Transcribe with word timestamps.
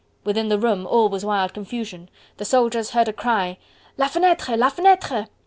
Within 0.23 0.49
the 0.49 0.57
room 0.57 0.87
all 0.87 1.09
was 1.09 1.23
wild 1.23 1.53
confusion. 1.53 2.09
The 2.37 2.43
soldiers 2.45 2.89
had 2.89 3.01
heard 3.05 3.09
a 3.09 3.13
cry: 3.13 3.59
"La 3.97 4.07
fenetre! 4.07 4.57
La 4.57 4.69
fenetre!" 4.71 5.27